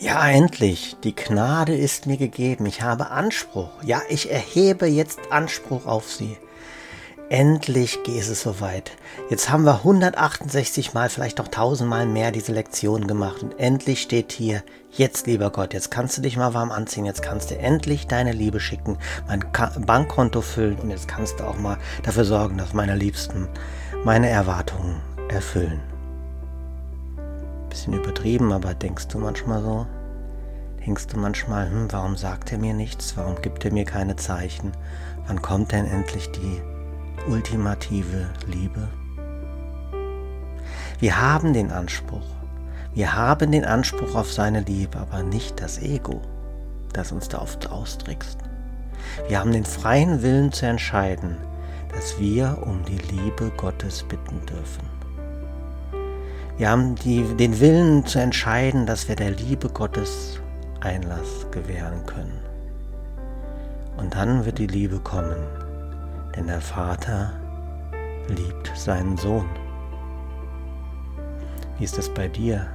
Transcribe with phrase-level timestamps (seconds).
[0.00, 0.96] Ja, endlich.
[1.02, 2.66] Die Gnade ist mir gegeben.
[2.66, 3.70] Ich habe Anspruch.
[3.84, 6.36] Ja, ich erhebe jetzt Anspruch auf sie.
[7.30, 8.92] Endlich geht es soweit.
[9.28, 13.42] Jetzt haben wir 168 Mal, vielleicht noch 1000 Mal mehr diese Lektion gemacht.
[13.42, 17.04] Und endlich steht hier, jetzt lieber Gott, jetzt kannst du dich mal warm anziehen.
[17.04, 19.44] Jetzt kannst du endlich deine Liebe schicken, mein
[19.84, 20.78] Bankkonto füllen.
[20.78, 23.48] Und jetzt kannst du auch mal dafür sorgen, dass meine Liebsten
[24.04, 25.80] meine Erwartungen erfüllen.
[27.68, 29.86] Bisschen übertrieben, aber denkst du manchmal so?
[30.84, 33.16] Denkst du manchmal, hm, warum sagt er mir nichts?
[33.16, 34.72] Warum gibt er mir keine Zeichen?
[35.26, 36.62] Wann kommt denn endlich die
[37.30, 38.88] ultimative Liebe?
[40.98, 42.26] Wir haben den Anspruch.
[42.94, 46.22] Wir haben den Anspruch auf seine Liebe, aber nicht das Ego,
[46.92, 48.38] das uns da oft austrickst.
[49.28, 51.36] Wir haben den freien Willen zu entscheiden,
[51.94, 54.97] dass wir um die Liebe Gottes bitten dürfen.
[56.58, 60.40] Wir haben die, den Willen zu entscheiden, dass wir der Liebe Gottes
[60.80, 62.36] Einlass gewähren können.
[63.96, 65.38] Und dann wird die Liebe kommen,
[66.34, 67.32] denn der Vater
[68.26, 69.48] liebt seinen Sohn.
[71.78, 72.66] Wie ist es bei dir?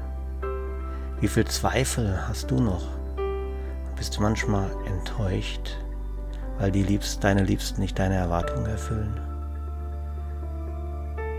[1.20, 2.88] Wie viel Zweifel hast du noch?
[3.98, 5.78] Bist du manchmal enttäuscht,
[6.58, 9.20] weil die Liebst, deine Liebsten nicht deine Erwartungen erfüllen?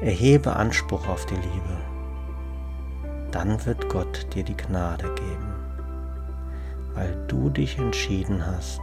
[0.03, 1.94] Erhebe Anspruch auf die Liebe
[3.35, 5.55] dann wird Gott dir die Gnade geben,
[6.95, 8.81] weil du dich entschieden hast,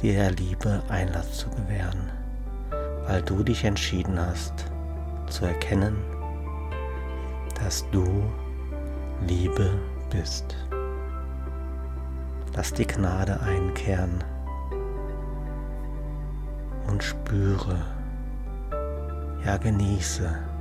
[0.00, 2.10] dir der Liebe Einlass zu gewähren,
[3.04, 4.70] weil du dich entschieden hast
[5.28, 5.96] zu erkennen,
[7.60, 8.06] dass du
[9.26, 10.56] Liebe bist.
[12.54, 14.22] Lass die Gnade einkehren
[16.86, 17.82] und spüre,
[19.44, 20.51] ja genieße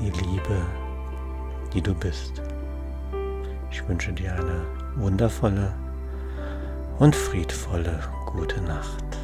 [0.00, 0.62] die Liebe,
[1.72, 2.42] die du bist.
[3.70, 4.64] Ich wünsche dir eine
[4.96, 5.74] wundervolle
[6.98, 9.17] und friedvolle gute Nacht.